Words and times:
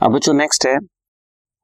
अब 0.00 0.12
बच्चों 0.12 0.32
नेक्स्ट 0.34 0.66
है 0.66 0.74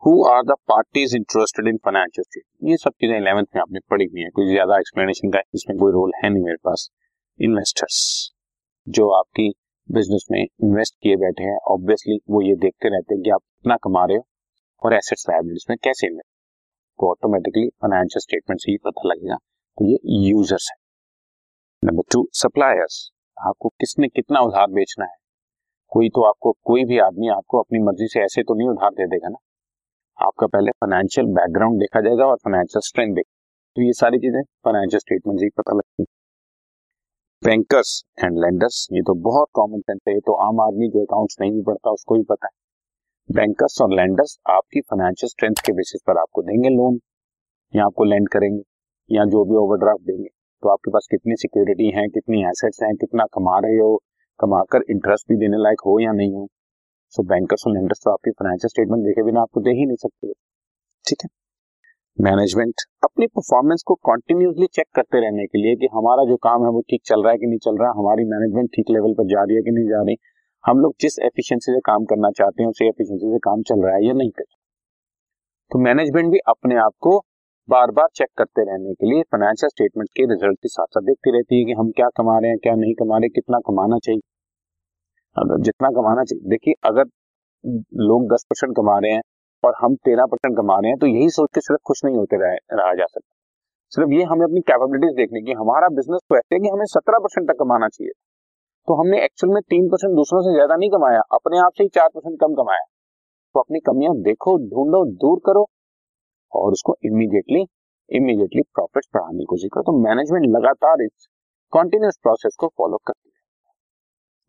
who 0.02 0.10
are 0.26 0.42
the 0.42 0.54
parties 0.68 1.14
interested 1.16 1.68
in 1.68 1.76
financial 1.84 2.22
statement 2.22 2.70
ये 2.70 2.76
सब 2.76 2.92
चीज़ें 3.00 3.16
इलेवेंथ 3.16 3.46
में 3.54 3.60
आपने 3.62 3.80
पढ़ी 3.90 4.04
हुई 4.04 4.22
है। 4.22 4.28
कोई 4.30 4.46
ज़्यादा 4.46 4.78
एक्सप्लेनेशन 4.78 5.30
का 5.30 5.40
इसमें 5.54 5.76
कोई 5.78 5.92
रोल 5.92 6.12
है 6.16 6.30
नहीं 6.30 6.42
मेरे 6.44 6.56
पास। 6.64 6.88
इन्वेस्टर्स 7.40 7.98
जो 8.86 9.08
आपकी 9.10 9.48
बिज़नेस 9.88 10.26
में 10.32 10.40
इन्वेस्ट 10.40 10.94
किए 11.02 11.16
बैठे 11.16 11.44
हैं 11.44 11.58
ऑब्वियसली 11.74 12.18
वो 12.30 12.42
ये 12.42 12.54
देखते 12.56 12.88
रहते 12.88 13.14
हैं 13.14 13.22
कि 13.22 13.30
आप 13.30 13.40
कितना 13.40 13.76
कमा 13.84 14.04
रहे 14.04 14.16
हो 14.16 14.26
और 14.82 14.94
एसेट्स 14.94 15.28
लाइबिलिटीज 15.30 15.66
में 15.70 15.76
कैसे 15.84 16.06
इन्वेस्ट 16.06 16.28
तो 16.98 17.10
ऑटोमेटिकली 17.10 17.68
फाइनेंशियल 17.82 18.20
स्टेटमेंट 18.20 18.60
से 18.60 18.70
ही 18.72 18.78
पता 18.84 19.08
लगेगा। 19.08 19.36
तो 19.36 19.90
ये 19.90 19.98
यूज़र्स 20.28 20.70
है। 20.72 20.78
नंबर 21.82 22.12
टू 22.12 22.28
सप्लायर्स 22.38 23.08
आपको 23.36 23.68
किसने 23.70 24.08
कितना 24.10 24.40
उधार 24.42 24.70
बेचना 24.72 25.04
है? 25.04 25.19
कोई 25.92 26.08
तो 26.08 26.22
आपको, 26.22 26.52
कोई 26.64 26.84
भी 26.84 26.98
आदमी 27.00 27.28
आपको 27.30 27.58
अपनी 27.58 27.78
मर्ज़ी 27.82 28.06
से 28.08 28.20
ऐसे 28.20 28.42
तो 28.42 28.54
नहीं 28.54 28.68
उधार 28.68 28.90
दे 28.92 29.06
देगा 29.06 29.28
ना। 29.28 29.38
आपका 30.18 30.46
पहले 30.48 30.70
फाइनेंशियल 30.72 31.26
बैकग्राउंड 31.34 31.80
देखा 31.80 32.00
जाएगा 32.00 32.26
और 32.26 32.36
फाइनेंशियल 32.38 32.80
स्ट्रेंथ 32.86 33.14
देखा 33.14 33.30
तो 33.76 33.82
ये 33.82 33.92
सारी 33.94 34.18
चीज़ें 34.18 34.42
फाइनेंशियल 34.64 35.00
स्टेटमेंट 35.00 35.38
से 35.40 35.46
ही 35.46 35.50
पता 35.56 35.76
लगती 35.76 36.04
बैंकर्स 37.42 37.92
एंड 38.18 38.38
लेंडर्स 38.38 38.86
ये 38.92 39.02
तो 39.02 39.14
बहुत 39.22 39.48
कॉमन 39.54 39.80
सेंस 39.80 40.00
है। 40.08 40.14
ये 40.14 40.20
तो 40.20 40.32
आम 40.46 40.60
आदमी 40.60 40.88
जो 40.88 41.04
अकाउंट्स 41.04 41.36
नहीं 41.40 41.52
भी 41.52 41.62
पढ़ता, 41.62 41.90
उसको 41.90 42.14
भी 42.14 42.22
पता 42.24 42.46
है। 42.46 43.34
बैंकर्स 43.34 43.80
और 43.82 43.94
लेंडर्स 43.94 44.36
आपकी 44.50 44.80
फाइनेंशियल 44.80 45.28
स्ट्रेंथ 45.28 45.62
के 45.66 45.72
बेसिस 45.72 46.00
पर 46.06 46.18
आपको 46.18 46.42
देंगे 46.42 46.68
लोन 46.68 46.98
या 47.74 47.84
आपको 47.84 48.04
लैंड 48.04 48.28
करेंगे, 48.28 48.62
या 49.10 49.24
जो 49.26 49.44
भी 49.44 49.56
ओवरड्राफ्ट 49.56 50.06
देंगे। 50.06 50.28
तो 50.62 50.68
आपके 50.68 50.90
पास 50.90 51.06
कितनी 51.10 51.36
सिक्योरिटी 51.36 51.90
है, 51.90 52.06
कितनी 52.08 52.42
एसेट्स 52.44 52.82
हैं, 52.82 52.94
कितना 52.96 53.24
कमा 53.34 53.58
रहे 53.58 53.78
हो 53.78 54.00
कमाकर 54.40 54.84
इंटरेस्ट 54.90 55.28
भी 55.28 55.36
देने 55.36 55.62
लायक 55.62 55.80
हो 55.86 55.98
या 56.00 56.12
नहीं 56.12 56.32
हो? 56.32 56.46
सो 57.14 57.22
बैंकर्स 57.24 57.66
और 57.66 57.72
लेंडर्स 57.74 58.00
तो 58.04 58.10
आपकी 58.10 58.30
फाइनेंशियल 58.30 58.68
स्टेटमेंट 58.68 59.04
देखे 59.04 59.22
बिना 59.24 59.40
आपको 59.40 59.60
दे 59.60 59.70
ही 59.70 59.86
नहीं 59.86 59.96
सकते। 59.96 60.32
ठीक 61.04 61.24
है? 61.24 61.28
मैनेजमेंट 62.18 62.82
अपनी 63.04 63.26
परफॉर्मेंस 63.26 63.82
को 63.86 63.94
कंटिन्यूसली 64.06 64.66
चेक 64.72 64.86
करते 64.94 65.20
रहने 65.20 65.46
के 65.46 65.58
लिए 65.58 65.76
कि 65.76 65.88
हमारा 65.92 66.24
जो 66.24 66.36
काम 66.42 66.64
है 66.64 66.70
वो 66.70 66.80
ठीक 66.90 67.02
चल 67.04 67.22
रहा 67.22 67.32
है 67.32 67.38
कि 67.38 67.46
नहीं 67.46 67.58
चल 67.58 67.78
रहा 67.78 67.88
है 67.88 67.98
हमारी 67.98 68.24
मैनेजमेंट 68.24 68.68
ठीक 68.76 68.90
लेवल 68.90 69.14
पर 69.18 69.26
जा 69.26 69.42
रही 69.42 69.56
है 69.56 69.62
कि 69.62 69.70
नहीं 69.70 69.88
जा 69.88 70.02
रही, 70.02 70.16
हम 70.64 70.80
लोग 70.80 70.94
जिस 71.00 71.18
एफिशिएंसी 71.24 71.72
से 71.72 71.80
काम 71.80 72.04
करना 72.04 72.30
चाहते 72.30 72.62
हैं, 72.62 72.70
उसी 72.70 72.88
एफिशिएंसी 72.88 73.30
से 73.32 73.38
काम 73.38 73.62
चल 73.62 73.84
रहा 73.84 73.94
है 73.94 74.06
या 74.06 74.12
नहीं 74.12 74.30
कर 74.30 74.44
तो 75.70 75.78
मैनेजमेंट 75.78 76.30
भी 76.32 76.38
अपने 76.48 76.76
आप 76.76 76.92
को 77.00 77.18
बार 77.68 77.90
बार 77.90 78.08
चेक 78.14 78.28
करते 78.38 78.62
रहने 78.62 78.92
के 78.94 79.06
लिए 79.06 79.22
फाइनेंशियल 79.22 79.68
स्टेटमेंट 79.68 80.08
के 80.16 80.24
रिज़ल्ट 80.24 80.58
के 80.58 80.68
साथ 80.68 80.86
साथ 80.86 81.02
देखती 81.02 81.30
रहती 81.30 81.58
है 81.58 81.64
कि 81.64 81.72
हम 81.72 81.90
क्या 81.90 82.08
कमा 82.16 82.38
रहे 82.38 82.50
हैं, 82.50 82.58
क्या 82.58 82.74
नहीं 82.74 82.94
कमा 82.94 83.18
रहे, 83.18 83.28
कितना 83.28 83.58
कमाना 83.58 83.98
चाहिए। 83.98 84.20
अगर 85.36 85.60
जितना 85.62 85.88
कमाना 85.92 86.24
चाहिए। 86.24 86.48
देखिए 86.50 86.74
अगर 86.84 87.04
लोग 88.02 88.32
दस 88.32 88.44
परसेंट 88.50 88.76
कमा 88.76 88.98
रहे 88.98 89.12
हैं 89.12 89.22
और 89.62 89.74
हम 89.78 89.94
तेरह 90.04 90.26
परसेंट 90.26 90.56
कमा 90.56 90.78
रहे 90.78 90.90
हैं 90.90 90.98
तो 90.98 91.06
यही 91.08 91.28
सोच 91.30 91.48
के 91.54 91.60
सिर्फ़ 91.60 91.80
खुश 91.86 92.04
नहीं 92.04 92.16
होते 92.16 92.36
रह, 92.36 92.56
रहा 92.72 92.94
जा 92.94 93.04
सकता। 93.06 93.28
सिर्फ़ 93.92 94.10
ये 94.10 94.24
हमें 94.24 94.44
अपनी 94.44 94.60
कैपेबिलिटीज 94.62 95.14
देखने 95.16 95.40
की 95.42 95.52
हमारा 95.52 95.88
बिज़नेस 95.94 96.20
तो 96.28 96.36
ऐसे 96.36 96.54
है 96.54 96.60
कि 96.60 96.68
हमें 96.68 96.84
सत्रह 96.88 97.18
परसेंट 97.18 97.48
तक 97.48 97.58
कमाना 97.58 97.88
चाहिए। 97.88 98.12
तो 98.88 98.94
हमने 98.94 99.24
एक्चुअल 99.24 99.52
में 99.54 99.60
तीन 99.64 99.88
परसेंट 99.88 100.14
दूसरों 100.14 100.40
से 100.42 100.54
ज़्यादा 100.54 100.76
नहीं 100.76 100.90
कमाया 100.90 101.20
अपने 101.32 101.58
आप 101.58 101.72
से 101.76 101.84
ही 101.84 101.88
चार 101.94 102.08
परसेंट 102.14 102.38
कम 102.40 102.54
कमाया। 102.54 102.84
तो 103.54 103.60
अपनी 103.60 103.80
कमियाँ 103.86 104.14
देखो 104.22 104.56
ढूंढो 104.68 105.04
दूर 105.20 105.40
करो 105.46 105.66
और 106.52 106.72
उसको 106.72 106.94
इमीडिएटली 107.04 107.64
इमीडिएटली 108.10 108.62
प्रॉफिट 108.74 109.04
बढ़ाने 109.14 109.38
की 109.38 109.44
कोशिश 109.44 109.70
करो। 109.74 109.82
तो 109.82 109.92
मैनेजमेंट 110.00 110.46
लगातार 110.56 111.02
इस 111.02 111.28
कॉन्टिन्यूस 111.72 112.18
प्रोसेस 112.22 112.56
को 112.60 112.68
फॉलो 112.78 112.96
करती 113.06 113.28
है। 113.28 113.29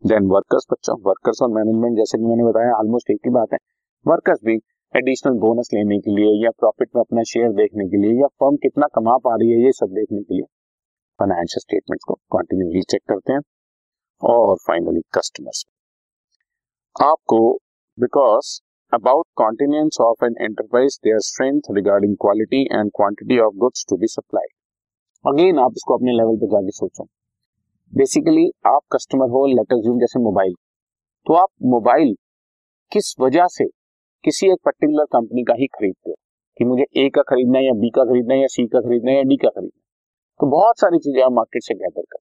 देन 0.02 0.24
वर्कर्स 0.26 0.66
बच्चों 0.70 0.94
वर्कर्स 1.02 1.40
और 1.42 1.48
मैनेजमेंट 1.48 1.96
जैसे 1.96 2.18
कि 2.18 2.24
मैंने 2.26 2.44
बताया 2.44 2.70
ऑलमोस्ट 2.76 3.10
एक 3.10 3.18
ही 3.26 3.30
बात 3.32 3.52
है। 3.52 3.58
वर्कर्स 4.06 4.40
भी 4.44 4.54
एडिशनल 4.94 5.38
बोनस 5.40 5.68
लेने 5.74 5.98
के 5.98 6.14
लिए 6.16 6.32
या 6.44 6.50
प्रॉफिट 6.60 6.88
में 6.96 7.00
अपना 7.02 7.22
शेयर 7.32 7.52
देखने 7.60 7.86
के 7.88 8.00
लिए 8.02 8.20
या 8.20 8.26
फर्म 8.40 8.56
कितना 8.64 8.86
कमा 8.94 9.16
पा 9.18 9.34
रही 9.34 9.50
है, 9.50 9.60
ये 9.64 9.72
सब 9.72 9.92
देखने 9.98 10.22
के 10.22 10.34
लिए 10.34 10.44
फाइनेंशियल 11.18 11.60
स्टेटमेंट्स 11.60 12.04
को 12.04 12.14
कंटिन्यूसली 12.36 12.82
चेक 12.90 13.02
करते 13.08 13.32
हैं। 13.32 13.40
और 14.22 14.56
फाइनली 14.66 15.00
कस्टमर्स 15.14 15.64
आपको 16.96 17.40
because 17.98 18.52
about 18.92 19.26
continuance 19.36 20.00
of 20.00 20.24
an 20.24 20.36
enterprise 20.40 20.98
their 21.04 21.20
strength 21.30 21.74
regarding 21.76 22.16
quality 22.20 22.62
and 22.72 22.90
quantity 22.96 23.38
of 23.46 23.54
goods 23.60 23.86
to 23.90 23.96
be 23.96 24.14
supply 24.18 24.54
again 25.24 25.58
आप 25.60 25.72
इसको 25.76 25.96
अपने 25.96 26.12
लेवल 26.12 26.36
पे 26.36 26.46
जाके 26.52 26.78
सोचो। 26.78 27.08
बेसिकली 27.92 28.44
आप 28.66 28.80
कस्टमर 28.92 29.28
हो 29.30 29.44
लेटर 29.46 29.80
जूम 29.82 29.98
जैसे 29.98 30.18
मोबाइल 30.18 30.52
तो 31.26 31.34
आप 31.34 31.48
मोबाइल 31.62 32.14
किस 32.92 33.14
वजह 33.20 33.46
से 33.46 33.64
किसी 34.24 34.46
एक 34.46 34.58
पर्टिकुलर 34.64 35.04
कंपनी 35.12 35.42
का 35.44 35.54
ही 35.54 35.66
खरीदते 35.66 36.10
हो? 36.10 36.14
कि 36.56 36.64
मुझे 36.64 36.84
ए 36.96 37.08
का 37.14 37.22
खरीदना 37.22 37.58
है 37.58 37.64
या 37.64 37.72
बी 37.72 37.90
का 37.90 38.04
खरीदना 38.04 38.34
है 38.34 38.40
या 38.40 38.46
सी 38.46 38.66
का 38.66 38.80
खरीदना 38.80 39.10
है 39.10 39.16
या 39.16 39.22
डी 39.22 39.36
का 39.36 39.48
खरीदना 39.48 39.76
है? 39.76 39.82
तो 40.40 40.46
बहुत 40.46 40.78
सारी 40.80 40.98
चीज़ें 40.98 41.22
आप 41.22 41.32
मार्केट 41.32 41.62
से 41.62 41.74
गैदर 41.74 42.02
कर 42.02 42.18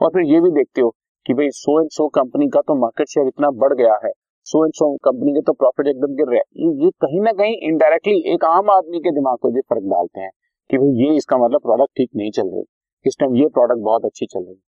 और 0.00 0.10
फिर 0.10 0.32
ये 0.32 0.40
भी 0.40 0.50
देखते 0.50 0.80
हो 0.80 0.90
कि 1.26 1.34
भाई 1.34 1.48
सो 1.52 1.80
एंड 1.80 1.90
सो 1.90 2.08
कंपनी 2.16 2.48
का 2.48 2.60
तो 2.60 2.74
मार्केट 2.80 3.08
शेयर 3.08 3.26
इतना 3.26 3.50
बढ़ 3.62 3.74
गया 3.74 3.98
है। 4.04 4.10
सो 4.46 4.64
एंड 4.64 4.74
सो 4.74 4.94
कंपनी 5.04 5.32
के 5.32 5.40
तो 5.40 5.52
प्रॉफिट 5.52 5.86
एकदम 5.86 6.14
गिर 6.14 6.26
रहा 6.26 6.40
है। 6.40 6.68
ये 6.84 6.90
कहीं 7.00 7.20
ना 7.20 7.32
कहीं 7.32 7.56
इनडायरेक्टली 7.68 8.34
एक 8.34 8.44
आम 8.44 8.70
आदमी 8.70 8.98
के 8.98 9.10
दिमाग 9.14 9.38
को 9.42 9.50
भी 9.50 9.60
फ़र्क 9.62 9.90
डालते 9.92 10.20
हैं 10.20 10.30
कि 10.70 10.78
भाई, 10.78 11.04
ये 11.04 11.16
इसका 11.16 11.38
मतलब 11.38 11.60
प्रोडक्ट 11.62 11.96
ठीक 11.96 12.10
नहीं 12.16 12.30
चल 12.30 12.54
रही। 12.54 12.64
इस 13.06 13.16
टाइम 13.20 13.36
ये 13.36 13.48
प्रोडक्ट 13.48 13.84
बहुत 13.84 14.04
अच्छी 14.04 14.26
चल 14.26 14.40
रही 14.40 14.54
है। 14.54 14.60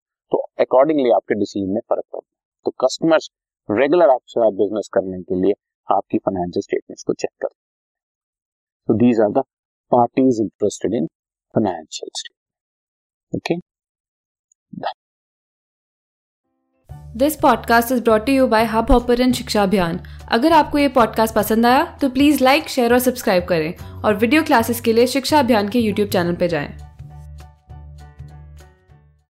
अकॉर्डिंगली 0.59 1.11
आपके 1.11 1.35
डिसीज़न 1.35 1.73
में 1.73 1.81
फ़र्क 1.81 2.05
पड़ता 2.13 2.17
है। 2.17 2.65
तो 2.67 2.71
कस्टमर्स 2.85 3.31
रेगुलर 3.69 4.11
आपके 4.11 4.31
साथ 4.31 4.51
बिज़नेस 4.53 4.89
करने 4.95 5.23
के 5.23 5.43
लिए 5.43 5.55
आपकी 5.89 6.19
फाइनेंशियल 6.19 6.63
स्टेटमेंट्स 6.63 7.03
को 7.03 7.13
चेक 7.13 7.31
करते 7.41 7.55
हैं। 7.55 7.65
तो 8.89 8.95
these 8.95 9.21
are 9.21 9.31
the 9.31 9.45
parties 9.93 10.43
interested 10.43 10.95
in 10.95 11.07
financial 11.55 12.11
statement 12.17 13.37
okay 13.37 13.55
this 17.19 17.37
podcast 17.37 17.93
is 17.93 18.03
brought 18.03 18.29
you 18.29 18.47
by 18.47 18.65
Hubhopper 18.91 19.33
शिक्षा 19.33 19.63
अभियान 19.63 20.01
अगर 20.33 20.53
आपको 20.53 20.79
ये 20.79 20.89
पॉडकास्ट 20.89 21.35
पसंद 21.35 21.67
आया 21.67 21.85
तो 21.99 22.09
प्लीज़ 22.09 22.43
लाइक 22.45 22.69
शेयर 22.69 22.93
और 22.93 22.99
सब्सक्राइब 22.99 23.45
करें 23.45 24.03
और 24.05 24.15
वीडियो 24.15 24.43
क्लासेस 24.43 24.81
के 24.81 24.93
लिए 24.93 25.07
शिक्षा 25.07 25.39
अभियान 25.39 25.69
के 25.69 25.79
यूट्यूब 25.79 26.09
चैनल 26.09 26.37
पर 26.37 26.47
जाएँ। 26.47 26.86